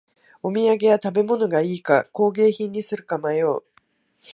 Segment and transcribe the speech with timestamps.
[0.41, 3.61] お土産は食べ物がいいか工芸品にするか迷う